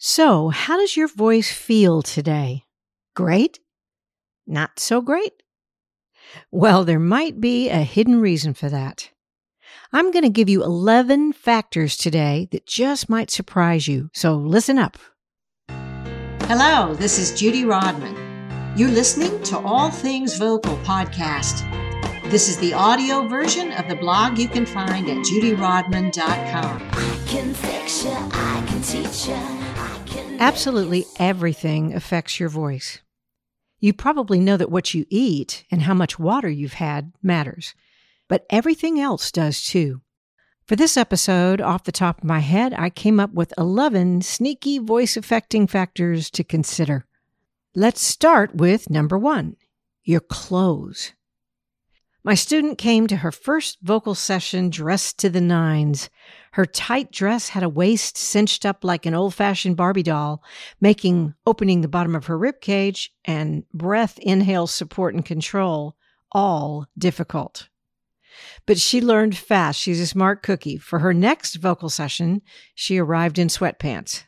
So, 0.00 0.50
how 0.50 0.76
does 0.76 0.96
your 0.96 1.08
voice 1.08 1.50
feel 1.50 2.02
today? 2.02 2.62
Great? 3.16 3.58
Not 4.46 4.78
so 4.78 5.00
great? 5.00 5.42
Well, 6.52 6.84
there 6.84 7.00
might 7.00 7.40
be 7.40 7.68
a 7.68 7.82
hidden 7.82 8.20
reason 8.20 8.54
for 8.54 8.68
that. 8.68 9.10
I'm 9.92 10.12
going 10.12 10.22
to 10.22 10.30
give 10.30 10.48
you 10.48 10.62
11 10.62 11.32
factors 11.32 11.96
today 11.96 12.46
that 12.52 12.64
just 12.64 13.08
might 13.08 13.28
surprise 13.28 13.88
you, 13.88 14.08
so 14.14 14.36
listen 14.36 14.78
up. 14.78 14.98
Hello, 16.42 16.94
this 16.94 17.18
is 17.18 17.38
Judy 17.38 17.64
Rodman. 17.64 18.14
You're 18.76 18.90
listening 18.90 19.42
to 19.44 19.58
All 19.58 19.90
Things 19.90 20.38
Vocal 20.38 20.76
podcast. 20.78 21.68
This 22.30 22.48
is 22.48 22.56
the 22.58 22.72
audio 22.72 23.26
version 23.26 23.72
of 23.72 23.88
the 23.88 23.96
blog 23.96 24.38
you 24.38 24.46
can 24.46 24.64
find 24.64 25.08
at 25.08 25.16
judyrodman.com. 25.16 26.88
I 26.92 27.22
can 27.26 27.52
fix 27.52 28.04
you, 28.04 28.12
I 28.12 28.64
can 28.68 28.80
teach 28.82 29.26
you. 29.26 29.77
Absolutely 30.40 31.04
everything 31.18 31.94
affects 31.94 32.38
your 32.38 32.48
voice. 32.48 33.00
You 33.80 33.92
probably 33.92 34.38
know 34.38 34.56
that 34.56 34.70
what 34.70 34.94
you 34.94 35.04
eat 35.08 35.64
and 35.70 35.82
how 35.82 35.94
much 35.94 36.18
water 36.18 36.48
you've 36.48 36.74
had 36.74 37.12
matters, 37.22 37.74
but 38.28 38.46
everything 38.48 39.00
else 39.00 39.32
does 39.32 39.64
too. 39.64 40.00
For 40.64 40.76
this 40.76 40.96
episode, 40.96 41.60
off 41.60 41.84
the 41.84 41.92
top 41.92 42.18
of 42.18 42.24
my 42.24 42.40
head, 42.40 42.72
I 42.74 42.90
came 42.90 43.18
up 43.18 43.32
with 43.32 43.52
11 43.58 44.22
sneaky 44.22 44.78
voice 44.78 45.16
affecting 45.16 45.66
factors 45.66 46.30
to 46.30 46.44
consider. 46.44 47.04
Let's 47.74 48.00
start 48.00 48.54
with 48.54 48.90
number 48.90 49.18
one 49.18 49.56
your 50.04 50.20
clothes. 50.20 51.12
My 52.22 52.34
student 52.34 52.78
came 52.78 53.06
to 53.06 53.16
her 53.16 53.32
first 53.32 53.78
vocal 53.82 54.14
session 54.14 54.70
dressed 54.70 55.18
to 55.18 55.30
the 55.30 55.40
nines. 55.40 56.10
Her 56.52 56.66
tight 56.66 57.12
dress 57.12 57.50
had 57.50 57.62
a 57.62 57.68
waist 57.68 58.16
cinched 58.16 58.64
up 58.64 58.84
like 58.84 59.06
an 59.06 59.14
old 59.14 59.34
fashioned 59.34 59.76
Barbie 59.76 60.02
doll, 60.02 60.42
making 60.80 61.28
mm. 61.28 61.34
opening 61.46 61.80
the 61.80 61.88
bottom 61.88 62.14
of 62.14 62.26
her 62.26 62.38
rib 62.38 62.60
cage 62.60 63.12
and 63.24 63.68
breath 63.72 64.18
inhale 64.20 64.66
support 64.66 65.14
and 65.14 65.24
control 65.24 65.96
all 66.32 66.86
difficult. 66.96 67.68
But 68.66 68.78
she 68.78 69.00
learned 69.00 69.36
fast. 69.36 69.80
She's 69.80 70.00
a 70.00 70.06
smart 70.06 70.42
cookie. 70.42 70.76
For 70.76 71.00
her 71.00 71.14
next 71.14 71.56
vocal 71.56 71.88
session, 71.88 72.42
she 72.74 72.98
arrived 72.98 73.38
in 73.38 73.48
sweatpants. 73.48 74.24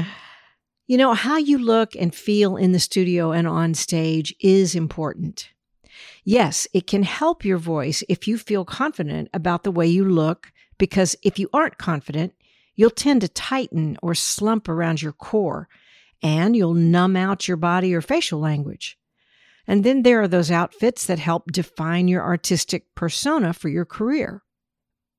You 0.91 0.97
know, 0.97 1.13
how 1.13 1.37
you 1.37 1.59
look 1.59 1.95
and 1.97 2.15
feel 2.15 2.57
in 2.57 2.73
the 2.73 2.81
studio 2.81 3.31
and 3.31 3.47
on 3.47 3.75
stage 3.75 4.35
is 4.41 4.75
important. 4.75 5.51
Yes, 6.25 6.67
it 6.73 6.87
can 6.87 7.03
help 7.03 7.45
your 7.45 7.59
voice 7.59 8.03
if 8.09 8.27
you 8.27 8.39
feel 8.39 8.65
confident 8.65 9.29
about 9.35 9.65
the 9.65 9.71
way 9.71 9.87
you 9.87 10.07
look, 10.09 10.51
because 10.79 11.17
if 11.23 11.39
you 11.39 11.49
aren't 11.53 11.79
confident, 11.79 12.35
you'll 12.75 12.91
tend 12.91 13.21
to 13.21 13.29
tighten 13.29 13.99
or 14.03 14.15
slump 14.15 14.69
around 14.69 15.03
your 15.03 15.13
core 15.13 15.69
and 16.23 16.57
you'll 16.57 16.75
numb 16.75 17.17
out 17.17 17.49
your 17.49 17.57
body 17.57 17.95
or 17.95 18.01
facial 18.01 18.41
language. 18.41 18.99
And 19.67 19.85
then 19.85 20.03
there 20.03 20.23
are 20.23 20.29
those 20.29 20.51
outfits 20.51 21.05
that 21.07 21.19
help 21.19 21.53
define 21.53 22.09
your 22.09 22.23
artistic 22.23 22.95
persona 22.95 23.53
for 23.53 23.69
your 23.69 23.85
career. 23.85 24.43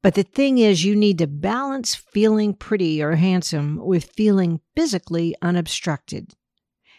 But 0.02 0.16
the 0.16 0.24
thing 0.24 0.58
is, 0.58 0.86
you 0.86 0.96
need 0.96 1.18
to 1.18 1.28
balance 1.28 1.94
feeling 1.94 2.54
pretty 2.54 3.04
or 3.04 3.16
handsome 3.16 3.78
with 3.78 4.12
feeling 4.16 4.62
physically 4.76 5.36
unobstructed. 5.42 6.36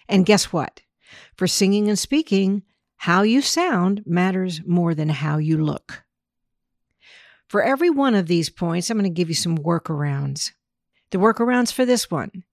And 0.08 0.26
guess 0.26 0.52
what? 0.52 0.82
For 1.36 1.46
singing 1.46 1.88
and 1.88 1.98
speaking, 1.98 2.62
how 2.96 3.22
you 3.22 3.40
sound 3.40 4.02
matters 4.04 4.60
more 4.66 4.94
than 4.94 5.08
how 5.08 5.38
you 5.38 5.56
look. 5.56 6.04
For 7.50 7.64
every 7.64 7.90
one 7.90 8.14
of 8.14 8.28
these 8.28 8.48
points, 8.48 8.90
I'm 8.90 8.96
going 8.96 9.02
to 9.02 9.10
give 9.10 9.28
you 9.28 9.34
some 9.34 9.58
workarounds. 9.58 10.52
The 11.10 11.18
workarounds 11.18 11.72
for 11.72 11.84
this 11.84 12.08
one. 12.08 12.44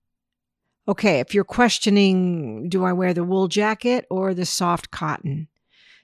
Okay, 0.88 1.20
if 1.20 1.36
you're 1.36 1.44
questioning, 1.44 2.67
do 2.67 2.84
I 2.84 2.94
wear 2.94 3.14
the 3.14 3.23
wool 3.23 3.48
jacket 3.48 4.08
or 4.09 4.34
the 4.34 4.44
soft 4.44 4.89
cotton? 4.89 5.50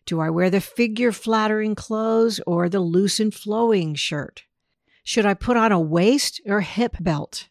Do 0.06 0.20
I 0.20 0.30
wear 0.30 0.52
the 0.52 0.62
figure 0.62 1.12
flattering 1.12 1.74
clothes 1.74 2.40
or 2.46 2.70
the 2.70 2.82
loose 2.82 3.20
and 3.20 3.34
flowing 3.34 3.96
shirt? 3.96 4.44
Should 5.04 5.26
I 5.26 5.34
put 5.34 5.58
on 5.58 5.72
a 5.72 5.80
waist 5.80 6.40
or 6.46 6.62
hip 6.62 6.96
belt? 7.00 7.50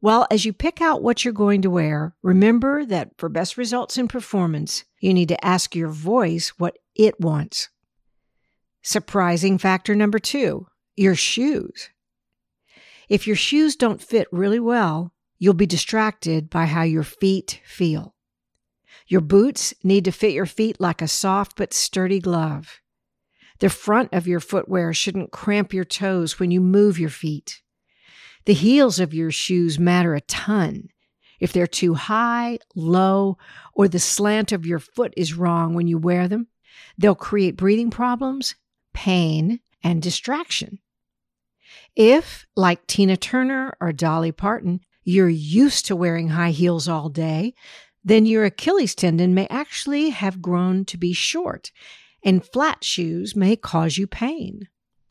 Well, 0.00 0.26
as 0.28 0.44
you 0.44 0.52
pick 0.52 0.80
out 0.80 1.04
what 1.04 1.24
you're 1.24 1.32
going 1.32 1.62
to 1.62 1.70
wear, 1.70 2.16
remember 2.20 2.84
that 2.84 3.10
for 3.16 3.28
best 3.28 3.56
results 3.56 3.96
in 3.96 4.08
performance, 4.08 4.82
you 4.98 5.14
need 5.14 5.28
to 5.28 5.44
ask 5.44 5.76
your 5.76 5.90
voice 5.90 6.48
what 6.58 6.78
it 6.96 7.20
wants. 7.20 7.68
Surprising 8.82 9.58
factor 9.58 9.94
number 9.94 10.18
two 10.18 10.66
your 10.96 11.14
shoes. 11.14 11.90
If 13.08 13.26
your 13.26 13.36
shoes 13.36 13.76
don't 13.76 14.02
fit 14.02 14.26
really 14.32 14.58
well, 14.58 15.14
you'll 15.38 15.54
be 15.54 15.66
distracted 15.66 16.50
by 16.50 16.66
how 16.66 16.82
your 16.82 17.04
feet 17.04 17.60
feel. 17.64 18.14
Your 19.06 19.20
boots 19.20 19.72
need 19.82 20.04
to 20.04 20.12
fit 20.12 20.32
your 20.32 20.46
feet 20.46 20.80
like 20.80 21.00
a 21.00 21.08
soft 21.08 21.56
but 21.56 21.72
sturdy 21.72 22.18
glove. 22.18 22.80
The 23.60 23.70
front 23.70 24.12
of 24.12 24.28
your 24.28 24.40
footwear 24.40 24.92
shouldn't 24.92 25.32
cramp 25.32 25.72
your 25.72 25.84
toes 25.84 26.38
when 26.38 26.50
you 26.50 26.60
move 26.60 26.98
your 26.98 27.10
feet. 27.10 27.62
The 28.44 28.54
heels 28.54 29.00
of 29.00 29.14
your 29.14 29.30
shoes 29.30 29.78
matter 29.78 30.14
a 30.14 30.20
ton. 30.22 30.88
If 31.40 31.52
they're 31.52 31.66
too 31.66 31.94
high, 31.94 32.58
low, 32.74 33.38
or 33.74 33.88
the 33.88 33.98
slant 33.98 34.52
of 34.52 34.66
your 34.66 34.78
foot 34.78 35.14
is 35.16 35.34
wrong 35.34 35.74
when 35.74 35.86
you 35.86 35.98
wear 35.98 36.28
them, 36.28 36.48
they'll 36.96 37.14
create 37.14 37.56
breathing 37.56 37.90
problems, 37.90 38.54
pain, 38.98 39.60
and 39.84 40.02
distraction. 40.02 40.80
If, 41.94 42.46
like 42.56 42.84
Tina 42.88 43.16
Turner 43.16 43.76
or 43.80 43.92
Dolly 43.92 44.32
Parton, 44.32 44.80
you're 45.04 45.28
used 45.28 45.86
to 45.86 45.94
wearing 45.94 46.30
high 46.30 46.50
heels 46.50 46.88
all 46.88 47.08
day, 47.08 47.54
then 48.02 48.26
your 48.26 48.44
Achilles 48.44 48.96
tendon 48.96 49.34
may 49.34 49.46
actually 49.50 50.10
have 50.10 50.42
grown 50.42 50.84
to 50.86 50.96
be 50.96 51.12
short, 51.12 51.70
and 52.24 52.44
flat 52.44 52.82
shoes 52.82 53.36
may 53.36 53.54
cause 53.54 53.98
you 53.98 54.08
pain. 54.08 54.66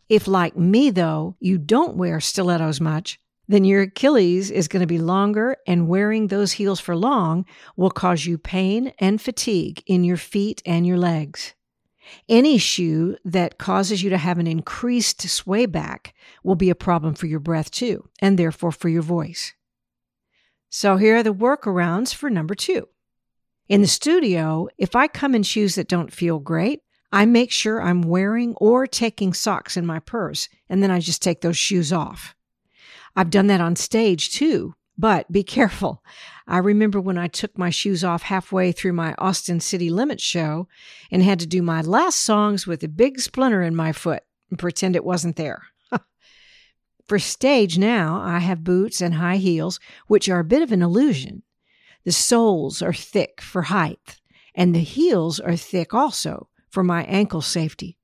If, 0.09 0.27
like 0.27 0.57
me, 0.57 0.89
though, 0.89 1.37
you 1.39 1.57
don't 1.57 1.95
wear 1.95 2.19
stilettos 2.19 2.81
much, 2.81 3.21
then 3.47 3.63
your 3.63 3.83
Achilles 3.83 4.51
is 4.51 4.67
going 4.67 4.81
to 4.81 4.85
be 4.87 4.99
longer, 4.99 5.55
and 5.65 5.87
wearing 5.87 6.27
those 6.27 6.51
heels 6.51 6.81
for 6.81 6.97
long 6.97 7.45
will 7.77 7.89
cause 7.89 8.25
you 8.25 8.37
pain 8.37 8.91
and 8.99 9.21
fatigue 9.21 9.81
in 9.87 10.03
your 10.03 10.17
feet 10.17 10.61
and 10.65 10.85
your 10.85 10.97
legs. 10.97 11.53
Any 12.29 12.57
shoe 12.57 13.17
that 13.25 13.57
causes 13.57 14.03
you 14.03 14.09
to 14.09 14.17
have 14.17 14.37
an 14.37 14.47
increased 14.47 15.21
sway 15.29 15.65
back 15.65 16.13
will 16.43 16.55
be 16.55 16.69
a 16.69 16.75
problem 16.75 17.13
for 17.13 17.27
your 17.27 17.39
breath 17.39 17.71
too, 17.71 18.09
and 18.19 18.37
therefore 18.37 18.71
for 18.71 18.89
your 18.89 19.01
voice. 19.01 19.53
So 20.69 20.97
here 20.97 21.17
are 21.17 21.23
the 21.23 21.33
workarounds 21.33 22.13
for 22.13 22.29
number 22.29 22.55
two. 22.55 22.87
In 23.69 23.81
the 23.81 23.87
studio, 23.87 24.67
if 24.77 24.95
I 24.95 25.07
come 25.07 25.35
in 25.35 25.43
shoes 25.43 25.75
that 25.75 25.87
don't 25.87 26.13
feel 26.13 26.39
great, 26.39 26.81
I 27.11 27.25
make 27.25 27.51
sure 27.51 27.81
I'm 27.81 28.01
wearing 28.01 28.53
or 28.55 28.85
taking 28.85 29.33
socks 29.33 29.77
in 29.77 29.85
my 29.85 29.99
purse, 29.99 30.49
and 30.69 30.83
then 30.83 30.91
I 30.91 30.99
just 30.99 31.21
take 31.21 31.41
those 31.41 31.57
shoes 31.57 31.93
off. 31.93 32.35
I've 33.15 33.29
done 33.29 33.47
that 33.47 33.61
on 33.61 33.75
stage 33.75 34.31
too, 34.31 34.75
but 34.97 35.31
be 35.31 35.43
careful. 35.43 36.03
I 36.47 36.57
remember 36.57 36.99
when 36.99 37.17
I 37.17 37.27
took 37.27 37.57
my 37.57 37.69
shoes 37.69 38.03
off 38.03 38.23
halfway 38.23 38.71
through 38.71 38.93
my 38.93 39.13
Austin 39.17 39.59
City 39.59 39.89
Limits 39.89 40.23
show 40.23 40.67
and 41.11 41.21
had 41.21 41.39
to 41.39 41.47
do 41.47 41.61
my 41.61 41.81
last 41.81 42.19
songs 42.19 42.65
with 42.65 42.83
a 42.83 42.87
big 42.87 43.19
splinter 43.19 43.61
in 43.61 43.75
my 43.75 43.91
foot 43.91 44.23
and 44.49 44.57
pretend 44.57 44.95
it 44.95 45.05
wasn't 45.05 45.35
there. 45.35 45.63
For 47.07 47.19
stage 47.19 47.77
now, 47.77 48.21
I 48.21 48.39
have 48.39 48.63
boots 48.63 49.01
and 49.01 49.15
high 49.15 49.37
heels, 49.37 49.79
which 50.07 50.29
are 50.29 50.39
a 50.39 50.45
bit 50.45 50.61
of 50.61 50.71
an 50.71 50.81
illusion. 50.81 51.43
The 52.03 52.11
soles 52.11 52.81
are 52.81 52.93
thick 52.93 53.41
for 53.41 53.63
height, 53.63 54.21
and 54.55 54.73
the 54.73 54.79
heels 54.79 55.41
are 55.41 55.57
thick 55.57 55.93
also 55.93 56.47
for 56.69 56.81
my 56.81 57.03
ankle 57.03 57.41
safety. 57.41 57.97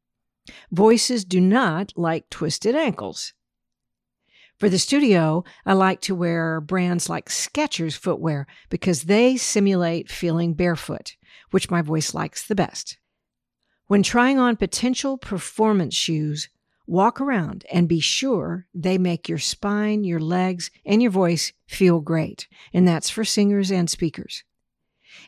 Voices 0.71 1.23
do 1.23 1.39
not 1.39 1.93
like 1.95 2.29
twisted 2.29 2.75
ankles. 2.75 3.33
For 4.63 4.69
the 4.69 4.79
studio, 4.79 5.43
I 5.65 5.73
like 5.73 5.99
to 6.03 6.15
wear 6.15 6.61
brands 6.61 7.09
like 7.09 7.27
Skechers 7.27 7.97
footwear 7.97 8.47
because 8.69 9.01
they 9.01 9.35
simulate 9.35 10.09
feeling 10.09 10.53
barefoot, 10.53 11.17
which 11.51 11.69
my 11.69 11.81
voice 11.81 12.13
likes 12.13 12.47
the 12.47 12.55
best. 12.55 12.97
When 13.87 14.03
trying 14.03 14.39
on 14.39 14.55
potential 14.55 15.17
performance 15.17 15.95
shoes, 15.95 16.47
walk 16.87 17.19
around 17.19 17.65
and 17.73 17.89
be 17.89 17.99
sure 17.99 18.65
they 18.73 18.97
make 18.97 19.27
your 19.27 19.37
spine, 19.37 20.05
your 20.05 20.21
legs, 20.21 20.71
and 20.85 21.01
your 21.01 21.11
voice 21.11 21.51
feel 21.67 21.99
great. 21.99 22.47
And 22.73 22.87
that's 22.87 23.09
for 23.09 23.25
singers 23.25 23.69
and 23.69 23.89
speakers. 23.89 24.45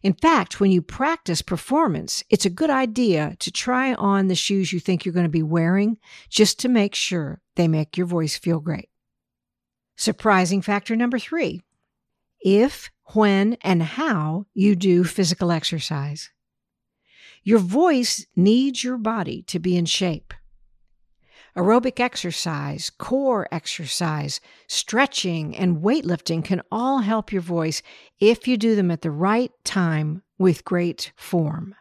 In 0.02 0.14
fact, 0.14 0.62
when 0.62 0.72
you 0.72 0.82
practice 0.82 1.42
performance, 1.42 2.24
it's 2.30 2.46
a 2.46 2.50
good 2.50 2.70
idea 2.70 3.36
to 3.40 3.52
try 3.52 3.96
on 3.96 4.28
the 4.28 4.34
shoes 4.36 4.72
you 4.72 4.80
think 4.80 5.04
you're 5.04 5.14
going 5.14 5.26
to 5.26 5.30
be 5.30 5.44
wearing 5.44 5.98
just 6.30 6.58
to 6.60 6.70
make 6.70 6.96
sure 6.96 7.42
they 7.56 7.68
make 7.68 7.98
your 7.98 8.08
voice 8.08 8.38
feel 8.38 8.62
great. 8.62 8.88
Surprising 9.96 10.62
factor 10.62 10.96
number 10.96 11.20
three 11.20 11.62
if, 12.42 12.92
when, 13.14 13.58
and 13.62 13.82
how 13.82 14.46
you 14.54 14.76
do 14.76 15.04
physical 15.04 15.52
exercise. 15.52 16.30
Your 17.44 17.60
voice 17.60 18.26
needs 18.36 18.84
your 18.84 18.98
body 18.98 19.42
to 19.44 19.60
be 19.60 19.76
in 19.76 19.86
shape. 19.86 20.34
Aerobic 21.58 22.00
exercise, 22.00 22.90
core 22.90 23.48
exercise, 23.52 24.42
stretching, 24.68 25.56
and 25.56 25.78
weightlifting 25.78 26.44
can 26.44 26.62
all 26.72 27.00
help 27.00 27.32
your 27.32 27.42
voice 27.42 27.82
if 28.20 28.48
you 28.48 28.58
do 28.58 28.76
them 28.76 28.92
at 28.92 29.02
the 29.02 29.12
right 29.12 29.52
time 29.64 30.22
with 30.38 30.66
great 30.66 31.14
form. 31.16 31.74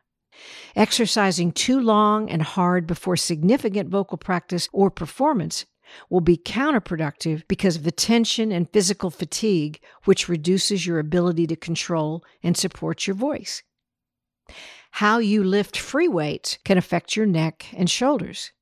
Exercising 0.77 1.53
too 1.53 1.81
long 1.81 2.31
and 2.31 2.43
hard 2.43 2.87
before 2.87 3.17
significant 3.17 3.89
vocal 3.89 4.17
practice 4.17 4.69
or 4.73 4.91
performance 4.91 5.67
will 6.11 6.21
be 6.21 6.37
counterproductive 6.37 7.43
because 7.49 7.77
of 7.77 7.83
the 7.83 7.93
tension 7.93 8.53
and 8.53 8.71
physical 8.71 9.11
fatigue, 9.11 9.81
which 10.05 10.29
reduces 10.29 10.87
your 10.87 10.99
ability 10.99 11.47
to 11.47 11.57
control 11.57 12.25
and 12.43 12.57
support 12.57 13.07
your 13.07 13.17
voice. 13.17 13.63
How 14.93 15.19
you 15.19 15.43
lift 15.43 15.77
free 15.77 16.09
weights 16.09 16.59
can 16.65 16.79
affect 16.79 17.17
your 17.17 17.27
neck 17.27 17.67
and 17.73 17.91
shoulders. 17.91 18.53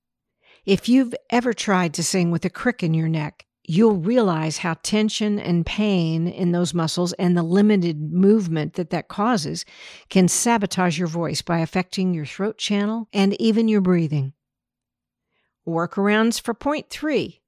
If 0.65 0.89
you've 0.89 1.15
ever 1.29 1.53
tried 1.53 1.93
to 1.95 2.03
sing 2.03 2.31
with 2.31 2.45
a 2.45 2.51
crick 2.51 2.83
in 2.83 2.95
your 2.95 3.09
neck, 3.09 3.45
you'll 3.65 3.97
realize 3.97 4.59
how 4.59 4.75
tension 4.83 5.39
and 5.39 5.67
pain 5.67 6.27
in 6.27 6.53
those 6.53 6.75
muscles 6.75 7.13
and 7.15 7.37
the 7.37 7.43
limited 7.43 8.13
movement 8.13 8.75
that 8.75 8.91
that 8.91 9.09
causes 9.09 9.65
can 10.09 10.29
sabotage 10.29 10.99
your 10.99 11.09
voice 11.09 11.43
by 11.43 11.59
affecting 11.59 12.15
your 12.15 12.27
throat 12.27 12.59
channel 12.59 13.09
and 13.13 13.41
even 13.41 13.69
your 13.69 13.81
breathing. 13.81 14.33
Workarounds 15.67 16.41
for 16.41 16.55
point 16.55 16.91
three 16.91 17.41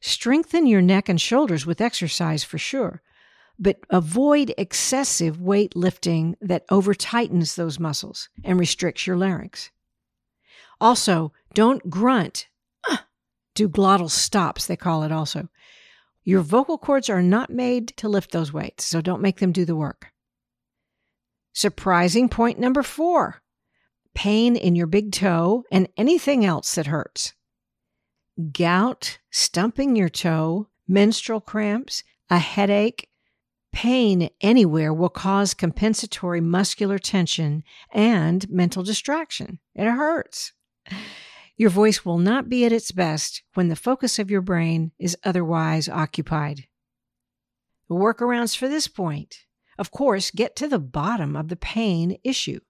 strengthen 0.00 0.66
your 0.66 0.82
neck 0.82 1.08
and 1.08 1.20
shoulders 1.20 1.66
with 1.66 1.80
exercise 1.80 2.44
for 2.44 2.58
sure, 2.58 3.02
but 3.58 3.80
avoid 3.90 4.54
excessive 4.56 5.40
weight 5.40 5.74
lifting 5.74 6.36
that 6.40 6.64
over 6.70 6.94
tightens 6.94 7.56
those 7.56 7.80
muscles 7.80 8.28
and 8.44 8.58
restricts 8.58 9.06
your 9.06 9.16
larynx. 9.16 9.70
Also, 10.80 11.32
don't 11.54 11.90
grunt. 11.90 12.46
Uh, 12.88 12.98
do 13.54 13.68
glottal 13.68 14.10
stops, 14.10 14.66
they 14.66 14.76
call 14.76 15.02
it 15.02 15.10
also. 15.10 15.48
Your 16.22 16.42
vocal 16.42 16.78
cords 16.78 17.10
are 17.10 17.22
not 17.22 17.50
made 17.50 17.88
to 17.96 18.08
lift 18.08 18.30
those 18.30 18.52
weights, 18.52 18.84
so 18.84 19.00
don't 19.00 19.22
make 19.22 19.40
them 19.40 19.50
do 19.50 19.64
the 19.64 19.74
work. 19.74 20.12
Surprising 21.52 22.28
point 22.28 22.58
number 22.58 22.82
four 22.82 23.42
pain 24.14 24.56
in 24.56 24.74
your 24.74 24.86
big 24.86 25.12
toe 25.12 25.64
and 25.70 25.88
anything 25.96 26.44
else 26.44 26.74
that 26.74 26.86
hurts. 26.88 27.34
Gout, 28.52 29.18
stumping 29.30 29.96
your 29.96 30.08
toe, 30.08 30.68
menstrual 30.86 31.40
cramps, 31.40 32.04
a 32.30 32.38
headache, 32.38 33.08
pain 33.72 34.30
anywhere 34.40 34.94
will 34.94 35.08
cause 35.08 35.54
compensatory 35.54 36.40
muscular 36.40 36.98
tension 36.98 37.64
and 37.92 38.48
mental 38.48 38.82
distraction. 38.82 39.58
It 39.74 39.90
hurts. 39.90 40.52
Your 41.56 41.70
voice 41.70 42.04
will 42.04 42.18
not 42.18 42.48
be 42.48 42.64
at 42.64 42.72
its 42.72 42.92
best 42.92 43.42
when 43.54 43.68
the 43.68 43.76
focus 43.76 44.20
of 44.20 44.30
your 44.30 44.40
brain 44.40 44.92
is 44.98 45.16
otherwise 45.24 45.88
occupied. 45.88 46.68
The 47.88 47.96
workarounds 47.96 48.56
for 48.56 48.68
this 48.68 48.86
point, 48.86 49.46
of 49.78 49.90
course, 49.90 50.30
get 50.30 50.54
to 50.56 50.68
the 50.68 50.78
bottom 50.78 51.34
of 51.34 51.48
the 51.48 51.56
pain 51.56 52.18
issue. 52.22 52.60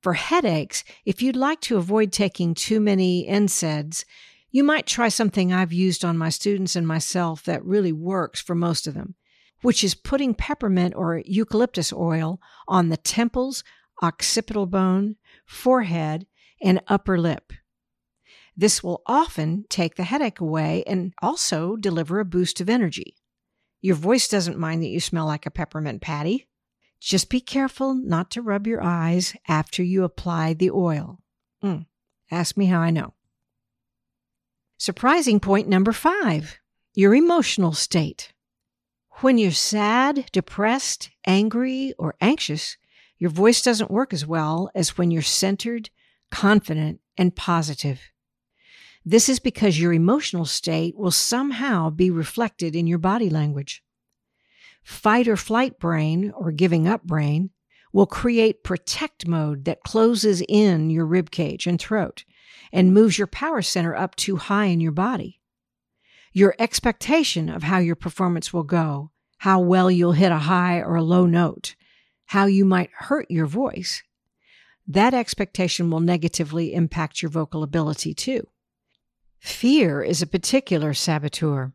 For 0.00 0.14
headaches, 0.14 0.84
if 1.04 1.20
you'd 1.20 1.36
like 1.36 1.60
to 1.62 1.76
avoid 1.76 2.12
taking 2.12 2.54
too 2.54 2.80
many 2.80 3.26
NSAIDs, 3.28 4.04
you 4.50 4.64
might 4.64 4.86
try 4.86 5.08
something 5.08 5.52
I've 5.52 5.72
used 5.72 6.04
on 6.04 6.18
my 6.18 6.28
students 6.28 6.74
and 6.74 6.86
myself 6.86 7.44
that 7.44 7.64
really 7.64 7.92
works 7.92 8.40
for 8.40 8.54
most 8.54 8.86
of 8.86 8.94
them, 8.94 9.14
which 9.62 9.84
is 9.84 9.94
putting 9.94 10.34
peppermint 10.34 10.94
or 10.96 11.22
eucalyptus 11.24 11.92
oil 11.92 12.40
on 12.66 12.88
the 12.88 12.96
temples, 12.96 13.62
occipital 14.02 14.66
bone, 14.66 15.16
forehead, 15.46 16.26
and 16.60 16.80
upper 16.88 17.18
lip. 17.18 17.52
This 18.56 18.82
will 18.82 19.02
often 19.06 19.64
take 19.68 19.94
the 19.94 20.04
headache 20.04 20.40
away 20.40 20.82
and 20.86 21.14
also 21.22 21.76
deliver 21.76 22.18
a 22.18 22.24
boost 22.24 22.60
of 22.60 22.68
energy. 22.68 23.16
Your 23.80 23.96
voice 23.96 24.28
doesn't 24.28 24.58
mind 24.58 24.82
that 24.82 24.88
you 24.88 25.00
smell 25.00 25.26
like 25.26 25.46
a 25.46 25.50
peppermint 25.50 26.02
patty. 26.02 26.48
Just 27.00 27.30
be 27.30 27.40
careful 27.40 27.94
not 27.94 28.30
to 28.32 28.42
rub 28.42 28.66
your 28.66 28.82
eyes 28.82 29.34
after 29.48 29.82
you 29.82 30.04
apply 30.04 30.52
the 30.52 30.70
oil. 30.70 31.20
Mm, 31.64 31.86
ask 32.30 32.58
me 32.58 32.66
how 32.66 32.80
I 32.80 32.90
know. 32.90 33.14
Surprising 34.80 35.40
point 35.40 35.68
number 35.68 35.92
five 35.92 36.58
your 36.94 37.14
emotional 37.14 37.74
state. 37.74 38.32
When 39.20 39.36
you're 39.36 39.50
sad, 39.50 40.30
depressed, 40.32 41.10
angry, 41.26 41.92
or 41.98 42.14
anxious, 42.22 42.78
your 43.18 43.28
voice 43.28 43.60
doesn't 43.60 43.90
work 43.90 44.14
as 44.14 44.26
well 44.26 44.70
as 44.74 44.96
when 44.96 45.10
you're 45.10 45.20
centered, 45.20 45.90
confident, 46.30 47.00
and 47.18 47.36
positive. 47.36 48.00
This 49.04 49.28
is 49.28 49.38
because 49.38 49.78
your 49.78 49.92
emotional 49.92 50.46
state 50.46 50.96
will 50.96 51.10
somehow 51.10 51.90
be 51.90 52.10
reflected 52.10 52.74
in 52.74 52.86
your 52.86 52.96
body 52.96 53.28
language. 53.28 53.82
Fight 54.82 55.28
or 55.28 55.36
flight 55.36 55.78
brain, 55.78 56.32
or 56.34 56.52
giving 56.52 56.88
up 56.88 57.04
brain, 57.04 57.50
will 57.92 58.06
create 58.06 58.64
protect 58.64 59.28
mode 59.28 59.66
that 59.66 59.82
closes 59.82 60.42
in 60.48 60.88
your 60.88 61.04
rib 61.04 61.30
cage 61.30 61.66
and 61.66 61.78
throat 61.78 62.24
and 62.72 62.94
moves 62.94 63.18
your 63.18 63.26
power 63.26 63.62
center 63.62 63.94
up 63.94 64.16
too 64.16 64.36
high 64.36 64.66
in 64.66 64.80
your 64.80 64.92
body. 64.92 65.40
Your 66.32 66.54
expectation 66.58 67.48
of 67.48 67.64
how 67.64 67.78
your 67.78 67.96
performance 67.96 68.52
will 68.52 68.62
go, 68.62 69.10
how 69.38 69.60
well 69.60 69.90
you'll 69.90 70.12
hit 70.12 70.32
a 70.32 70.38
high 70.38 70.78
or 70.78 70.96
a 70.96 71.02
low 71.02 71.26
note, 71.26 71.74
how 72.26 72.46
you 72.46 72.64
might 72.64 72.90
hurt 72.92 73.30
your 73.30 73.46
voice, 73.46 74.02
that 74.86 75.14
expectation 75.14 75.90
will 75.90 76.00
negatively 76.00 76.74
impact 76.74 77.22
your 77.22 77.30
vocal 77.30 77.62
ability 77.62 78.12
too. 78.12 78.48
Fear 79.38 80.02
is 80.02 80.20
a 80.20 80.26
particular 80.26 80.94
saboteur. 80.94 81.72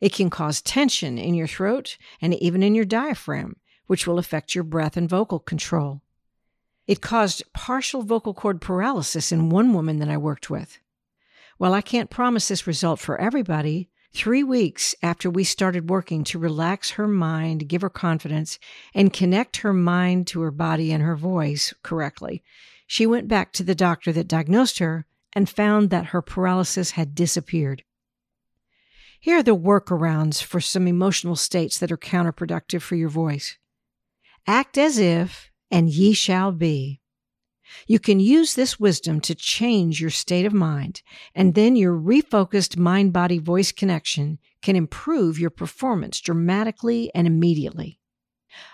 It 0.00 0.12
can 0.12 0.30
cause 0.30 0.62
tension 0.62 1.18
in 1.18 1.34
your 1.34 1.46
throat 1.46 1.96
and 2.20 2.34
even 2.34 2.62
in 2.62 2.74
your 2.74 2.84
diaphragm, 2.84 3.56
which 3.86 4.06
will 4.06 4.18
affect 4.18 4.54
your 4.54 4.64
breath 4.64 4.96
and 4.96 5.08
vocal 5.08 5.38
control. 5.38 6.02
It 6.88 7.02
caused 7.02 7.52
partial 7.52 8.02
vocal 8.02 8.32
cord 8.32 8.62
paralysis 8.62 9.30
in 9.30 9.50
one 9.50 9.74
woman 9.74 9.98
that 9.98 10.08
I 10.08 10.16
worked 10.16 10.48
with. 10.48 10.78
While 11.58 11.74
I 11.74 11.82
can't 11.82 12.08
promise 12.08 12.48
this 12.48 12.66
result 12.66 12.98
for 12.98 13.20
everybody, 13.20 13.90
three 14.14 14.42
weeks 14.42 14.94
after 15.02 15.28
we 15.28 15.44
started 15.44 15.90
working 15.90 16.24
to 16.24 16.38
relax 16.38 16.92
her 16.92 17.06
mind, 17.06 17.68
give 17.68 17.82
her 17.82 17.90
confidence, 17.90 18.58
and 18.94 19.12
connect 19.12 19.58
her 19.58 19.74
mind 19.74 20.26
to 20.28 20.40
her 20.40 20.50
body 20.50 20.90
and 20.90 21.02
her 21.02 21.14
voice 21.14 21.74
correctly, 21.82 22.42
she 22.86 23.06
went 23.06 23.28
back 23.28 23.52
to 23.52 23.62
the 23.62 23.74
doctor 23.74 24.10
that 24.12 24.26
diagnosed 24.26 24.78
her 24.78 25.04
and 25.34 25.46
found 25.46 25.90
that 25.90 26.06
her 26.06 26.22
paralysis 26.22 26.92
had 26.92 27.14
disappeared. 27.14 27.84
Here 29.20 29.38
are 29.38 29.42
the 29.42 29.54
workarounds 29.54 30.42
for 30.42 30.58
some 30.58 30.88
emotional 30.88 31.36
states 31.36 31.78
that 31.78 31.92
are 31.92 31.98
counterproductive 31.98 32.80
for 32.80 32.96
your 32.96 33.10
voice. 33.10 33.58
Act 34.46 34.78
as 34.78 34.96
if 34.96 35.47
and 35.70 35.88
ye 35.88 36.12
shall 36.12 36.52
be. 36.52 37.00
You 37.86 37.98
can 37.98 38.20
use 38.20 38.54
this 38.54 38.80
wisdom 38.80 39.20
to 39.20 39.34
change 39.34 40.00
your 40.00 40.10
state 40.10 40.46
of 40.46 40.52
mind, 40.52 41.02
and 41.34 41.54
then 41.54 41.76
your 41.76 41.94
refocused 41.94 42.76
mind 42.76 43.12
body 43.12 43.38
voice 43.38 43.72
connection 43.72 44.38
can 44.62 44.76
improve 44.76 45.38
your 45.38 45.50
performance 45.50 46.20
dramatically 46.20 47.10
and 47.14 47.26
immediately. 47.26 48.00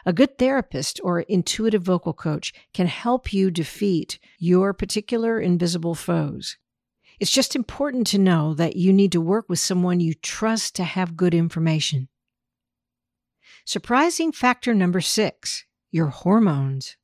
A 0.06 0.12
good 0.12 0.38
therapist 0.38 1.00
or 1.02 1.20
intuitive 1.20 1.82
vocal 1.82 2.12
coach 2.12 2.52
can 2.72 2.86
help 2.86 3.32
you 3.32 3.50
defeat 3.50 4.18
your 4.38 4.72
particular 4.72 5.40
invisible 5.40 5.94
foes. 5.94 6.56
It's 7.20 7.32
just 7.32 7.56
important 7.56 8.06
to 8.08 8.18
know 8.18 8.54
that 8.54 8.76
you 8.76 8.92
need 8.92 9.12
to 9.12 9.20
work 9.20 9.48
with 9.48 9.58
someone 9.58 10.00
you 10.00 10.14
trust 10.14 10.74
to 10.76 10.84
have 10.84 11.16
good 11.16 11.34
information. 11.34 12.08
Surprising 13.64 14.30
factor 14.30 14.74
number 14.74 15.00
six 15.00 15.64
your 15.94 16.08
hormones. 16.08 16.96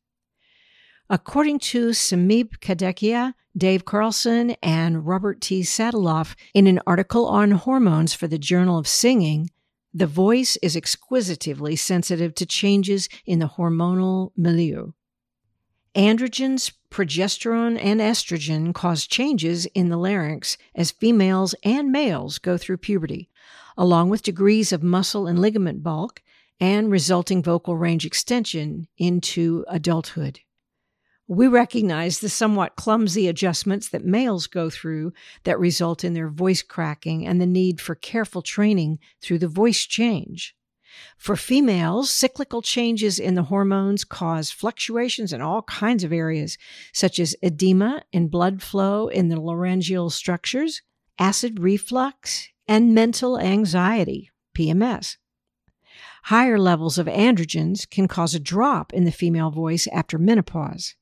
According 1.08 1.60
to 1.60 1.90
Sameep 1.90 2.58
Kadakia, 2.58 3.34
Dave 3.56 3.84
Carlson, 3.84 4.56
and 4.62 5.06
Robert 5.06 5.40
T. 5.40 5.62
Sataloff 5.62 6.34
in 6.54 6.66
an 6.66 6.80
article 6.86 7.26
on 7.26 7.52
hormones 7.52 8.14
for 8.14 8.26
the 8.26 8.38
Journal 8.38 8.78
of 8.78 8.88
Singing, 8.88 9.48
the 9.94 10.06
voice 10.06 10.56
is 10.60 10.76
exquisitively 10.76 11.76
sensitive 11.76 12.34
to 12.34 12.46
changes 12.46 13.08
in 13.26 13.38
the 13.38 13.48
hormonal 13.48 14.32
milieu. 14.36 14.92
Androgens, 15.94 16.72
progesterone, 16.90 17.78
and 17.82 18.00
estrogen 18.00 18.72
cause 18.72 19.06
changes 19.06 19.66
in 19.66 19.88
the 19.88 19.96
larynx 19.96 20.56
as 20.74 20.90
females 20.90 21.54
and 21.64 21.90
males 21.90 22.38
go 22.38 22.56
through 22.56 22.76
puberty, 22.76 23.28
along 23.76 24.10
with 24.10 24.22
degrees 24.22 24.72
of 24.72 24.82
muscle 24.82 25.26
and 25.26 25.38
ligament 25.38 25.82
bulk 25.82 26.22
and 26.60 26.90
resulting 26.90 27.42
vocal 27.42 27.76
range 27.76 28.04
extension 28.04 28.86
into 28.98 29.64
adulthood. 29.68 30.40
We 31.26 31.46
recognize 31.46 32.18
the 32.18 32.28
somewhat 32.28 32.74
clumsy 32.74 33.28
adjustments 33.28 33.88
that 33.90 34.04
males 34.04 34.48
go 34.48 34.68
through 34.68 35.12
that 35.44 35.60
result 35.60 36.02
in 36.02 36.12
their 36.12 36.28
voice 36.28 36.60
cracking 36.60 37.26
and 37.26 37.40
the 37.40 37.46
need 37.46 37.80
for 37.80 37.94
careful 37.94 38.42
training 38.42 38.98
through 39.22 39.38
the 39.38 39.48
voice 39.48 39.86
change. 39.86 40.56
For 41.16 41.36
females, 41.36 42.10
cyclical 42.10 42.62
changes 42.62 43.20
in 43.20 43.36
the 43.36 43.44
hormones 43.44 44.04
cause 44.04 44.50
fluctuations 44.50 45.32
in 45.32 45.40
all 45.40 45.62
kinds 45.62 46.02
of 46.02 46.12
areas, 46.12 46.58
such 46.92 47.20
as 47.20 47.36
edema 47.42 48.02
and 48.12 48.28
blood 48.28 48.60
flow 48.60 49.06
in 49.06 49.28
the 49.28 49.40
laryngeal 49.40 50.10
structures, 50.10 50.82
acid 51.16 51.60
reflux, 51.60 52.48
and 52.66 52.92
mental 52.92 53.38
anxiety, 53.38 54.30
PMS. 54.58 55.16
Higher 56.24 56.58
levels 56.58 56.98
of 56.98 57.06
androgens 57.06 57.88
can 57.88 58.08
cause 58.08 58.34
a 58.34 58.40
drop 58.40 58.92
in 58.92 59.04
the 59.04 59.12
female 59.12 59.50
voice 59.50 59.86
after 59.92 60.18
menopause. 60.18 60.94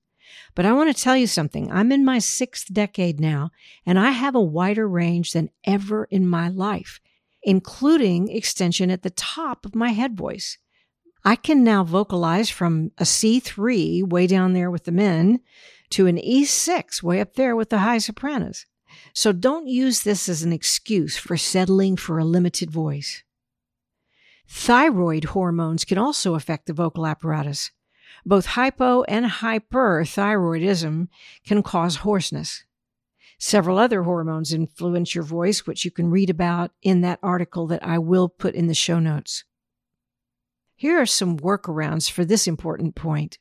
But 0.55 0.67
I 0.67 0.73
want 0.73 0.95
to 0.95 1.03
tell 1.03 1.17
you 1.17 1.27
something. 1.27 1.71
I'm 1.71 1.93
in 1.93 2.05
my 2.05 2.19
sixth 2.19 2.73
decade 2.73 3.21
now, 3.21 3.51
and 3.87 3.99
I 3.99 4.11
have 4.11 4.35
a 4.35 4.41
wider 4.41 4.89
range 4.89 5.33
than 5.33 5.51
ever 5.65 6.05
in 6.05 6.29
my 6.29 6.49
life, 6.49 7.01
including 7.43 8.29
extension 8.29 8.91
at 8.91 9.03
the 9.03 9.11
top 9.11 9.65
of 9.65 9.75
my 9.75 9.91
head 9.91 10.17
voice. 10.17 10.59
I 11.25 11.37
can 11.37 11.65
now 11.65 11.85
vocalize 11.85 12.49
from 12.51 12.93
a 12.99 13.05
C3 13.05 14.09
way 14.09 14.27
down 14.27 14.53
there 14.53 14.71
with 14.71 14.85
the 14.85 14.93
men 14.93 15.41
to 15.91 16.07
an 16.07 16.17
E6 16.17 17.03
way 17.03 17.21
up 17.21 17.35
there 17.35 17.57
with 17.57 17.71
the 17.71 17.79
high 17.79 17.99
sopranos. 17.99 18.67
So 19.13 19.33
don't 19.33 19.67
use 19.67 20.03
this 20.03 20.29
as 20.29 20.43
an 20.43 20.53
excuse 20.53 21.17
for 21.17 21.37
settling 21.37 21.97
for 21.97 22.19
a 22.19 22.25
limited 22.25 22.71
voice. 22.71 23.23
Thyroid 24.49 25.25
hormones 25.25 25.85
can 25.85 25.99
also 25.99 26.35
affect 26.35 26.67
the 26.67 26.73
vocal 26.73 27.07
apparatus. 27.07 27.71
Both 28.25 28.47
hypo 28.47 29.03
and 29.03 29.27
hyperthyroidism 29.27 31.09
can 31.47 31.63
cause 31.63 31.97
hoarseness. 31.97 32.65
Several 33.39 33.79
other 33.79 34.03
hormones 34.03 34.53
influence 34.53 35.15
your 35.15 35.23
voice, 35.23 35.67
which 35.67 35.85
you 35.85 35.91
can 35.91 36.11
read 36.11 36.29
about 36.29 36.73
in 36.83 37.03
that 37.03 37.21
article 37.23 37.67
that 37.69 37.85
I 37.85 37.99
will 37.99 38.29
put 38.29 38.55
in 38.55 38.67
the 38.67 38.75
show 38.75 38.99
notes. 38.99 39.45
Here 40.75 41.01
are 41.01 41.07
some 41.07 41.39
workarounds 41.39 42.11
for 42.11 42.25
this 42.25 42.49
important 42.49 42.97
point. 42.97 43.39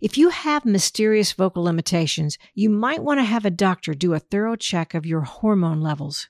If 0.00 0.16
you 0.16 0.28
have 0.28 0.64
mysterious 0.64 1.32
vocal 1.32 1.64
limitations, 1.64 2.38
you 2.54 2.70
might 2.70 3.02
want 3.02 3.18
to 3.18 3.24
have 3.24 3.44
a 3.44 3.50
doctor 3.50 3.94
do 3.94 4.14
a 4.14 4.18
thorough 4.18 4.56
check 4.56 4.94
of 4.94 5.06
your 5.06 5.22
hormone 5.22 5.80
levels. 5.80 6.28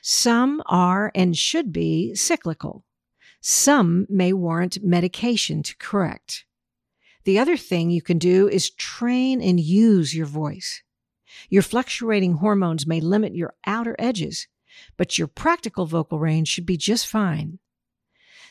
Some 0.00 0.62
are 0.66 1.10
and 1.14 1.36
should 1.36 1.72
be 1.72 2.14
cyclical. 2.14 2.85
Some 3.48 4.08
may 4.08 4.32
warrant 4.32 4.82
medication 4.82 5.62
to 5.62 5.76
correct. 5.76 6.44
The 7.22 7.38
other 7.38 7.56
thing 7.56 7.90
you 7.90 8.02
can 8.02 8.18
do 8.18 8.48
is 8.48 8.70
train 8.70 9.40
and 9.40 9.60
use 9.60 10.16
your 10.16 10.26
voice. 10.26 10.82
Your 11.48 11.62
fluctuating 11.62 12.38
hormones 12.38 12.88
may 12.88 12.98
limit 12.98 13.36
your 13.36 13.54
outer 13.64 13.94
edges, 14.00 14.48
but 14.96 15.16
your 15.16 15.28
practical 15.28 15.86
vocal 15.86 16.18
range 16.18 16.48
should 16.48 16.66
be 16.66 16.76
just 16.76 17.06
fine. 17.06 17.60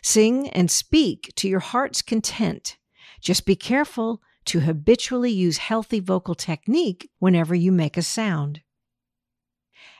Sing 0.01 0.47
and 0.51 0.71
speak 0.71 1.33
to 1.35 1.49
your 1.49 1.59
heart's 1.59 2.01
content. 2.01 2.77
Just 3.19 3.45
be 3.45 3.57
careful 3.57 4.21
to 4.45 4.61
habitually 4.61 5.31
use 5.31 5.57
healthy 5.57 5.99
vocal 5.99 6.35
technique 6.35 7.09
whenever 7.19 7.53
you 7.53 7.73
make 7.73 7.97
a 7.97 8.01
sound. 8.01 8.61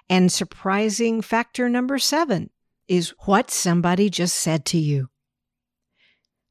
And 0.07 0.31
surprising 0.31 1.21
factor 1.21 1.67
number 1.67 1.99
seven 1.99 2.49
is 2.87 3.13
what 3.25 3.51
somebody 3.51 4.09
just 4.09 4.35
said 4.35 4.65
to 4.65 4.77
you. 4.77 5.09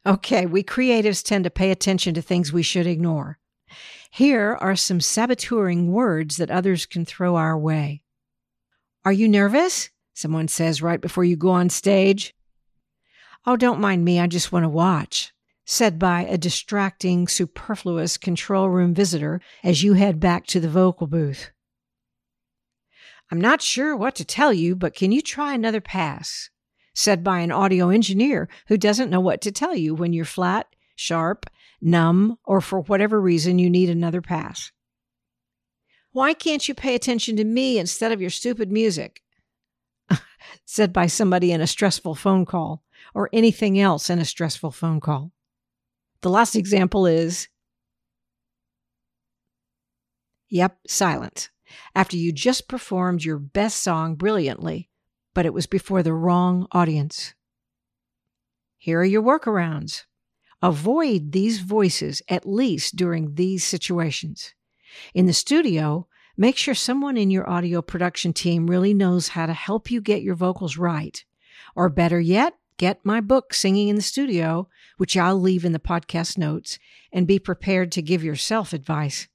Okay, 0.06 0.44
we 0.44 0.62
creatives 0.62 1.24
tend 1.24 1.44
to 1.44 1.50
pay 1.50 1.70
attention 1.70 2.14
to 2.14 2.22
things 2.22 2.52
we 2.52 2.62
should 2.62 2.86
ignore. 2.86 3.38
Here 4.10 4.56
are 4.60 4.76
some 4.76 4.98
saboteuring 4.98 5.86
words 5.86 6.36
that 6.36 6.50
others 6.50 6.86
can 6.86 7.04
throw 7.04 7.36
our 7.36 7.58
way. 7.58 8.02
Are 9.04 9.12
you 9.12 9.28
nervous? 9.28 9.90
Someone 10.12 10.48
says 10.48 10.82
right 10.82 11.00
before 11.00 11.24
you 11.24 11.36
go 11.36 11.50
on 11.50 11.70
stage. 11.70 12.34
Oh, 13.46 13.56
don't 13.56 13.80
mind 13.80 14.04
me, 14.04 14.20
I 14.20 14.26
just 14.26 14.52
want 14.52 14.64
to 14.64 14.68
watch, 14.68 15.32
said 15.64 15.98
by 15.98 16.22
a 16.22 16.38
distracting, 16.38 17.26
superfluous 17.26 18.16
control 18.16 18.68
room 18.70 18.94
visitor 18.94 19.40
as 19.62 19.82
you 19.82 19.94
head 19.94 20.20
back 20.20 20.46
to 20.46 20.60
the 20.60 20.68
vocal 20.68 21.06
booth. 21.06 21.50
I'm 23.30 23.40
not 23.40 23.62
sure 23.62 23.96
what 23.96 24.14
to 24.16 24.24
tell 24.24 24.52
you, 24.52 24.76
but 24.76 24.94
can 24.94 25.12
you 25.12 25.22
try 25.22 25.54
another 25.54 25.80
pass? 25.80 26.50
said 26.94 27.24
by 27.24 27.40
an 27.40 27.50
audio 27.50 27.88
engineer 27.88 28.48
who 28.68 28.76
doesn't 28.76 29.10
know 29.10 29.20
what 29.20 29.40
to 29.40 29.50
tell 29.50 29.74
you 29.74 29.94
when 29.94 30.12
you're 30.12 30.24
flat, 30.24 30.68
sharp, 30.94 31.46
numb, 31.80 32.38
or 32.44 32.60
for 32.60 32.80
whatever 32.80 33.20
reason 33.20 33.58
you 33.58 33.68
need 33.68 33.90
another 33.90 34.22
pass. 34.22 34.70
Why 36.12 36.32
can't 36.34 36.68
you 36.68 36.74
pay 36.74 36.94
attention 36.94 37.36
to 37.36 37.44
me 37.44 37.78
instead 37.78 38.12
of 38.12 38.20
your 38.20 38.30
stupid 38.30 38.70
music? 38.70 39.22
said 40.64 40.92
by 40.92 41.08
somebody 41.08 41.50
in 41.50 41.60
a 41.60 41.66
stressful 41.66 42.14
phone 42.14 42.46
call 42.46 42.84
or 43.14 43.28
anything 43.32 43.80
else 43.80 44.08
in 44.08 44.20
a 44.20 44.24
stressful 44.24 44.70
phone 44.70 45.00
call. 45.00 45.32
The 46.20 46.30
last 46.30 46.54
example 46.54 47.06
is 47.06 47.48
Yep, 50.50 50.78
silence. 50.86 51.50
After 51.94 52.16
you 52.16 52.32
just 52.32 52.68
performed 52.68 53.24
your 53.24 53.38
best 53.38 53.82
song 53.82 54.14
brilliantly, 54.14 54.88
but 55.34 55.46
it 55.46 55.54
was 55.54 55.66
before 55.66 56.02
the 56.02 56.14
wrong 56.14 56.66
audience. 56.72 57.34
Here 58.78 59.00
are 59.00 59.04
your 59.04 59.22
workarounds. 59.22 60.04
Avoid 60.62 61.32
these 61.32 61.60
voices 61.60 62.22
at 62.28 62.48
least 62.48 62.96
during 62.96 63.34
these 63.34 63.64
situations. 63.64 64.54
In 65.12 65.26
the 65.26 65.32
studio, 65.32 66.06
make 66.36 66.56
sure 66.56 66.74
someone 66.74 67.16
in 67.16 67.30
your 67.30 67.48
audio 67.48 67.82
production 67.82 68.32
team 68.32 68.66
really 68.66 68.94
knows 68.94 69.28
how 69.28 69.46
to 69.46 69.52
help 69.52 69.90
you 69.90 70.00
get 70.00 70.22
your 70.22 70.34
vocals 70.34 70.76
right. 70.76 71.24
Or 71.74 71.88
better 71.88 72.20
yet, 72.20 72.54
get 72.76 73.04
my 73.04 73.20
book, 73.20 73.52
Singing 73.52 73.88
in 73.88 73.96
the 73.96 74.02
Studio, 74.02 74.68
which 74.96 75.16
I'll 75.16 75.40
leave 75.40 75.64
in 75.64 75.72
the 75.72 75.78
podcast 75.78 76.38
notes, 76.38 76.78
and 77.12 77.26
be 77.26 77.38
prepared 77.38 77.92
to 77.92 78.02
give 78.02 78.24
yourself 78.24 78.72
advice. 78.72 79.28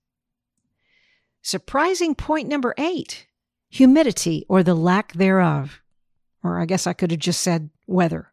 Surprising 1.42 2.16
point 2.16 2.48
number 2.48 2.74
eight 2.78 3.28
humidity 3.70 4.46
or 4.50 4.64
the 4.64 4.74
lack 4.74 5.14
thereof 5.14 5.82
or 6.44 6.60
I 6.60 6.66
guess 6.66 6.88
I 6.88 6.94
could 6.94 7.12
have 7.12 7.20
just 7.20 7.42
said 7.42 7.70
weather. 7.88 8.32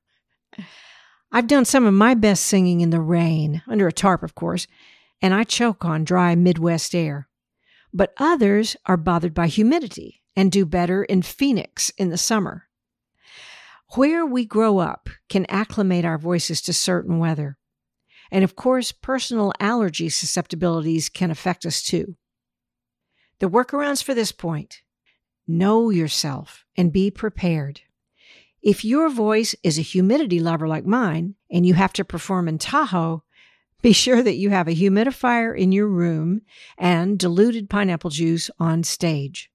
I've 1.32 1.48
done 1.48 1.64
some 1.64 1.84
of 1.84 1.94
my 1.94 2.14
best 2.14 2.46
singing 2.46 2.80
in 2.80 2.90
the 2.90 3.00
rain, 3.00 3.62
under 3.66 3.88
a 3.88 3.92
tarp, 3.92 4.22
of 4.22 4.34
course, 4.34 4.66
and 5.20 5.34
I 5.34 5.44
choke 5.44 5.84
on 5.84 6.04
dry 6.04 6.34
Midwest 6.34 6.94
air. 6.94 7.28
But 7.92 8.14
others 8.18 8.76
are 8.86 8.96
bothered 8.96 9.34
by 9.34 9.48
humidity 9.48 10.22
and 10.36 10.52
do 10.52 10.64
better 10.64 11.02
in 11.04 11.22
Phoenix 11.22 11.90
in 11.90 12.10
the 12.10 12.18
summer. 12.18 12.68
Where 13.94 14.26
we 14.26 14.44
grow 14.44 14.78
up 14.78 15.08
can 15.28 15.46
acclimate 15.48 16.04
our 16.04 16.18
voices 16.18 16.60
to 16.62 16.72
certain 16.72 17.18
weather. 17.18 17.56
And 18.30 18.44
of 18.44 18.56
course, 18.56 18.92
personal 18.92 19.52
allergy 19.60 20.08
susceptibilities 20.08 21.08
can 21.08 21.30
affect 21.30 21.64
us 21.64 21.82
too. 21.82 22.16
The 23.38 23.50
workarounds 23.50 24.02
for 24.02 24.14
this 24.14 24.32
point 24.32 24.82
know 25.46 25.90
yourself 25.90 26.64
and 26.76 26.92
be 26.92 27.10
prepared. 27.10 27.82
If 28.62 28.84
your 28.84 29.08
voice 29.10 29.54
is 29.62 29.78
a 29.78 29.82
humidity 29.82 30.40
lover 30.40 30.66
like 30.66 30.86
mine 30.86 31.34
and 31.50 31.66
you 31.66 31.74
have 31.74 31.92
to 31.94 32.04
perform 32.04 32.48
in 32.48 32.58
Tahoe, 32.58 33.22
be 33.82 33.92
sure 33.92 34.22
that 34.22 34.36
you 34.36 34.50
have 34.50 34.68
a 34.68 34.74
humidifier 34.74 35.56
in 35.56 35.70
your 35.70 35.86
room 35.86 36.40
and 36.78 37.18
diluted 37.18 37.68
pineapple 37.68 38.10
juice 38.10 38.50
on 38.58 38.82
stage. 38.82 39.50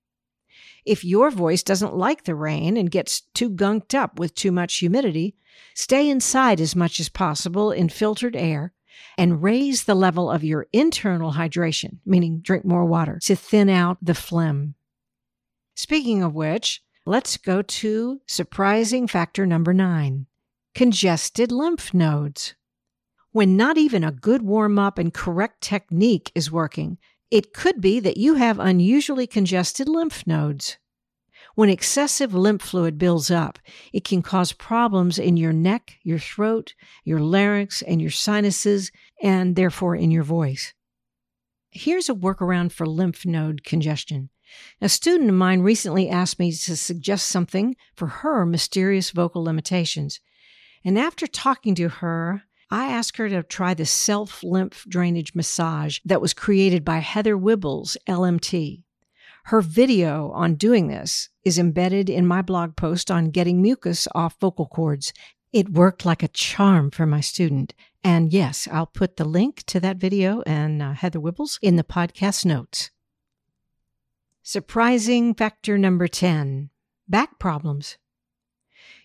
If 0.85 1.03
your 1.03 1.31
voice 1.31 1.63
doesn't 1.63 1.95
like 1.95 2.23
the 2.23 2.35
rain 2.35 2.77
and 2.77 2.89
gets 2.89 3.21
too 3.33 3.50
gunked 3.50 3.93
up 3.93 4.19
with 4.19 4.35
too 4.35 4.51
much 4.51 4.77
humidity, 4.77 5.35
stay 5.73 6.09
inside 6.09 6.61
as 6.61 6.75
much 6.75 7.00
as 7.00 7.09
possible 7.09 7.71
in 7.71 7.89
filtered 7.89 8.35
air 8.35 8.73
and 9.17 9.43
raise 9.43 9.83
the 9.83 9.95
level 9.95 10.29
of 10.29 10.43
your 10.43 10.67
internal 10.74 11.33
hydration, 11.33 11.98
meaning 12.05 12.39
drink 12.39 12.65
more 12.65 12.86
water, 12.86 13.19
to 13.24 13.36
thin 13.36 13.69
out 13.69 13.98
the 14.01 14.15
phlegm. 14.15 14.75
Speaking 15.75 16.24
of 16.24 16.33
which, 16.33 16.81
Let's 17.05 17.38
go 17.38 17.63
to 17.63 18.21
surprising 18.27 19.07
factor 19.07 19.48
number 19.48 19.74
nine 19.74 20.27
congested 20.75 21.51
lymph 21.51 21.93
nodes. 21.95 22.53
When 23.31 23.57
not 23.57 23.77
even 23.77 24.03
a 24.03 24.12
good 24.12 24.43
warm 24.43 24.77
up 24.77 25.00
and 25.00 25.13
correct 25.13 25.62
technique 25.62 26.31
is 26.36 26.51
working, 26.51 27.00
it 27.31 27.53
could 27.53 27.81
be 27.81 28.00
that 28.01 28.17
you 28.17 28.36
have 28.36 28.60
unusually 28.60 29.25
congested 29.25 29.89
lymph 29.89 30.27
nodes. 30.27 30.77
When 31.55 31.70
excessive 31.70 32.34
lymph 32.34 32.62
fluid 32.62 32.98
builds 32.98 33.29
up, 33.29 33.60
it 33.91 34.03
can 34.03 34.22
cause 34.22 34.53
problems 34.53 35.20
in 35.20 35.38
your 35.38 35.53
neck, 35.53 35.98
your 36.03 36.20
throat, 36.20 36.74
your 37.03 37.20
larynx, 37.20 37.81
and 37.81 38.01
your 38.01 38.12
sinuses, 38.12 38.91
and 39.22 39.55
therefore 39.55 39.96
in 39.96 40.12
your 40.12 40.24
voice. 40.24 40.74
Here's 41.72 42.10
a 42.10 42.13
workaround 42.13 42.72
for 42.72 42.86
lymph 42.86 43.25
node 43.25 43.63
congestion. 43.63 44.29
A 44.81 44.89
student 44.89 45.29
of 45.29 45.36
mine 45.36 45.62
recently 45.62 46.10
asked 46.10 46.39
me 46.39 46.51
to 46.51 46.75
suggest 46.75 47.27
something 47.27 47.75
for 47.96 48.08
her 48.08 48.46
mysterious 48.46 49.12
vocal 49.12 49.43
limitations. 49.43 50.20
And 50.84 50.98
after 50.98 51.27
talking 51.27 51.75
to 51.75 51.88
her, 51.88 52.43
I 52.70 52.88
asked 52.88 53.17
her 53.17 53.29
to 53.29 53.43
try 53.43 53.74
the 53.74 53.86
self 53.86 54.43
lymph 54.43 54.86
drainage 54.88 55.36
massage 55.36 56.00
that 56.05 56.22
was 56.22 56.34
created 56.34 56.84
by 56.84 57.00
Heather 57.00 57.38
Wibbels, 57.38 57.98
LMT. 58.08 58.84
Her 59.45 59.62
video 59.62 60.31
on 60.31 60.55
doing 60.55 60.88
this 60.88 61.29
is 61.43 61.57
embedded 61.57 62.10
in 62.10 62.25
my 62.27 62.41
blog 62.41 62.75
post 62.75 63.10
on 63.10 63.31
getting 63.31 63.62
mucus 63.62 64.07
off 64.13 64.39
vocal 64.39 64.67
cords. 64.67 65.13
It 65.51 65.69
worked 65.69 66.05
like 66.05 66.24
a 66.24 66.27
charm 66.27 66.91
for 66.91 67.05
my 67.05 67.21
student. 67.21 67.74
And 68.03 68.31
yes, 68.31 68.67
I'll 68.71 68.88
put 68.88 69.17
the 69.17 69.25
link 69.25 69.63
to 69.65 69.79
that 69.79 69.98
video 69.98 70.41
and 70.45 70.81
uh, 70.81 70.93
Heather 70.93 71.19
Wibbels 71.19 71.60
in 71.62 71.75
the 71.75 71.83
podcast 71.83 72.45
notes. 72.45 72.91
Surprising 74.43 75.36
factor 75.36 75.77
number 75.77 76.07
10 76.07 76.69
back 77.07 77.38
problems. 77.38 77.98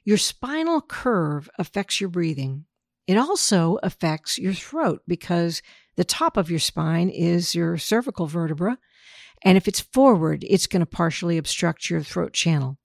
Your 0.04 0.16
spinal 0.16 0.80
curve 0.80 1.50
affects 1.58 2.00
your 2.00 2.08
breathing. 2.08 2.64
It 3.06 3.16
also 3.16 3.78
affects 3.82 4.38
your 4.38 4.54
throat 4.54 5.02
because 5.06 5.62
the 5.96 6.04
top 6.04 6.36
of 6.36 6.50
your 6.50 6.58
spine 6.60 7.08
is 7.08 7.54
your 7.54 7.76
cervical 7.76 8.26
vertebra. 8.26 8.78
And 9.46 9.56
if 9.56 9.68
it's 9.68 9.78
forward, 9.78 10.44
it's 10.48 10.66
going 10.66 10.80
to 10.80 10.86
partially 10.86 11.38
obstruct 11.38 11.88
your 11.88 12.02
throat 12.02 12.32
channel. 12.32 12.78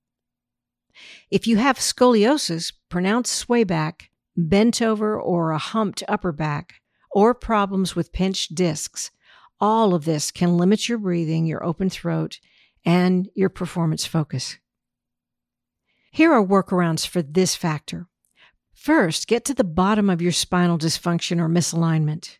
If 1.32 1.48
you 1.48 1.58
have 1.58 1.80
scoliosis, 1.80 2.72
pronounced 2.88 3.34
swayback, 3.34 4.12
bent 4.38 4.80
over 4.80 5.20
or 5.20 5.50
a 5.50 5.58
humped 5.58 6.04
upper 6.08 6.32
back, 6.32 6.76
or 7.12 7.34
problems 7.34 7.96
with 7.96 8.14
pinched 8.14 8.54
discs, 8.54 9.10
all 9.60 9.96
of 9.96 10.06
this 10.06 10.30
can 10.30 10.56
limit 10.56 10.88
your 10.88 11.00
breathing, 11.00 11.48
your 11.48 11.66
open 11.66 11.90
throat, 11.90 12.40
and 12.86 13.28
your 13.34 13.50
performance 13.50 14.06
focus. 14.06 14.60
Here 16.12 16.32
are 16.32 16.46
workarounds 16.46 17.08
for 17.08 17.24
this 17.24 17.56
factor. 17.56 18.06
First, 18.72 19.28
get 19.28 19.46
to 19.46 19.56
the 19.56 19.64
bottom 19.64 20.12
of 20.12 20.22
your 20.22 20.32
spinal 20.32 20.78
dysfunction 20.78 21.40
or 21.40 21.50
misalignment. 21.50 22.38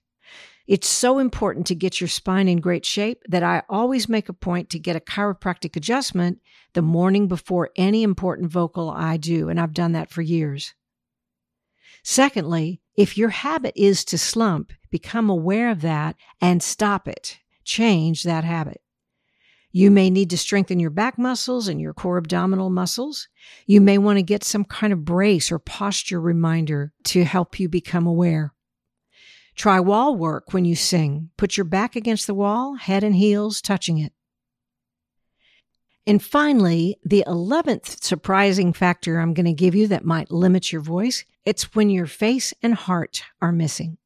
It's 0.72 0.88
so 0.88 1.20
important 1.20 1.68
to 1.68 1.76
get 1.76 2.00
your 2.00 2.08
spine 2.08 2.48
in 2.48 2.62
great 2.62 2.86
shape 2.86 3.24
that 3.28 3.44
I 3.44 3.64
always 3.68 4.08
make 4.08 4.30
a 4.30 4.34
point 4.34 4.70
to 4.70 4.80
get 4.80 4.96
a 4.96 5.02
chiropractic 5.02 5.76
adjustment 5.76 6.40
the 6.72 6.82
morning 6.82 7.28
before 7.28 7.72
any 7.76 8.04
important 8.04 8.50
vocal 8.50 8.90
I 8.90 9.18
do, 9.18 9.50
and 9.50 9.60
I've 9.60 9.74
done 9.74 9.92
that 9.92 10.10
for 10.10 10.22
years. 10.22 10.74
Secondly, 12.04 12.80
if 12.96 13.18
your 13.18 13.32
habit 13.32 13.74
is 13.76 14.06
to 14.06 14.18
slump, 14.18 14.72
become 14.90 15.30
aware 15.30 15.72
of 15.72 15.82
that 15.82 16.16
and 16.40 16.64
stop 16.64 17.06
it. 17.06 17.40
Change 17.66 18.24
that 18.24 18.46
habit. 18.46 18.80
You 19.74 19.92
may 19.92 20.10
need 20.10 20.30
to 20.30 20.38
strengthen 20.38 20.80
your 20.80 20.90
back 20.90 21.18
muscles 21.18 21.68
and 21.68 21.82
your 21.82 21.94
core 21.94 22.18
abdominal 22.18 22.70
muscles. 22.70 23.28
You 23.66 23.82
may 23.82 23.98
want 23.98 24.20
to 24.20 24.24
get 24.24 24.46
some 24.46 24.64
kind 24.64 24.94
of 24.94 25.04
brace 25.04 25.52
or 25.52 25.60
posture 25.60 26.22
reminder 26.22 26.94
to 27.08 27.26
help 27.26 27.60
you 27.60 27.68
become 27.68 28.08
aware. 28.08 28.54
Try 29.56 29.80
wall 29.80 30.16
work 30.16 30.54
when 30.54 30.66
you 30.66 30.76
sing. 30.76 31.30
Put 31.38 31.58
your 31.58 31.66
back 31.66 31.96
against 31.96 32.28
the 32.28 32.34
wall, 32.34 32.76
head 32.76 33.04
and 33.04 33.16
heels 33.16 33.62
touching 33.62 33.98
it. 33.98 34.14
And 36.08 36.22
finally, 36.22 36.98
the 37.06 37.24
11th 37.28 38.04
surprising 38.04 38.74
factor 38.74 39.20
I'm 39.20 39.34
going 39.34 39.46
to 39.46 39.54
give 39.54 39.76
you 39.76 39.88
that 39.88 40.04
might 40.04 40.32
limit 40.32 40.72
your 40.72 40.82
voice, 40.82 41.26
it's 41.46 41.76
when 41.76 41.90
your 41.90 42.08
face 42.08 42.54
and 42.64 42.74
heart 42.74 43.24
are 43.42 43.52
missing. 43.52 43.98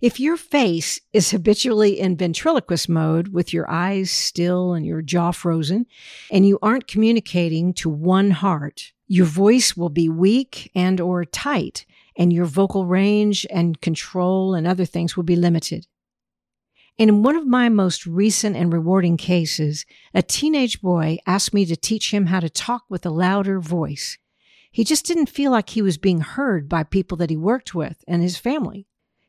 If 0.00 0.20
your 0.20 0.36
face 0.36 1.00
is 1.12 1.30
habitually 1.30 1.98
in 1.98 2.16
ventriloquist 2.16 2.88
mode 2.88 3.28
with 3.28 3.52
your 3.52 3.68
eyes 3.70 4.10
still 4.10 4.74
and 4.74 4.84
your 4.84 5.00
jaw 5.00 5.30
frozen, 5.30 5.86
and 6.30 6.46
you 6.46 6.58
aren't 6.60 6.86
communicating 6.86 7.72
to 7.74 7.88
one 7.88 8.30
heart, 8.30 8.92
your 9.08 9.26
voice 9.26 9.76
will 9.76 9.88
be 9.88 10.08
weak 10.08 10.70
and 10.74 11.00
or 11.00 11.24
tight, 11.24 11.86
and 12.16 12.32
your 12.32 12.46
vocal 12.46 12.86
range 12.86 13.46
and 13.50 13.80
control 13.80 14.54
and 14.54 14.66
other 14.66 14.84
things 14.84 15.16
will 15.16 15.24
be 15.24 15.36
limited. 15.36 15.86
In 16.98 17.22
one 17.22 17.36
of 17.36 17.46
my 17.46 17.68
most 17.68 18.06
recent 18.06 18.56
and 18.56 18.72
rewarding 18.72 19.18
cases, 19.18 19.84
a 20.14 20.22
teenage 20.22 20.80
boy 20.80 21.18
asked 21.26 21.52
me 21.52 21.66
to 21.66 21.76
teach 21.76 22.12
him 22.12 22.26
how 22.26 22.40
to 22.40 22.48
talk 22.48 22.84
with 22.88 23.04
a 23.04 23.10
louder 23.10 23.60
voice. 23.60 24.16
He 24.70 24.82
just 24.82 25.04
didn't 25.04 25.28
feel 25.28 25.50
like 25.50 25.70
he 25.70 25.82
was 25.82 25.98
being 25.98 26.20
heard 26.20 26.68
by 26.68 26.84
people 26.84 27.18
that 27.18 27.30
he 27.30 27.36
worked 27.36 27.74
with 27.74 28.02
and 28.08 28.22
his 28.22 28.38
family. 28.38 28.86